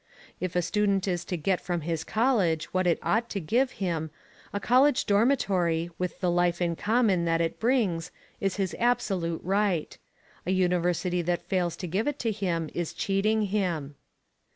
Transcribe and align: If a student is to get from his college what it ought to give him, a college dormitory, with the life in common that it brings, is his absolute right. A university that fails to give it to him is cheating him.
If 0.39 0.55
a 0.55 0.63
student 0.63 1.07
is 1.07 1.23
to 1.25 1.37
get 1.37 1.61
from 1.61 1.81
his 1.81 2.03
college 2.03 2.73
what 2.73 2.87
it 2.87 2.97
ought 3.03 3.29
to 3.29 3.39
give 3.39 3.73
him, 3.73 4.09
a 4.51 4.59
college 4.59 5.05
dormitory, 5.05 5.91
with 5.99 6.19
the 6.21 6.31
life 6.31 6.59
in 6.59 6.75
common 6.75 7.25
that 7.25 7.39
it 7.39 7.59
brings, 7.59 8.09
is 8.39 8.55
his 8.55 8.75
absolute 8.79 9.41
right. 9.43 9.95
A 10.47 10.51
university 10.51 11.21
that 11.21 11.43
fails 11.47 11.75
to 11.75 11.87
give 11.87 12.07
it 12.07 12.17
to 12.17 12.31
him 12.31 12.71
is 12.73 12.93
cheating 12.93 13.43
him. 13.43 13.93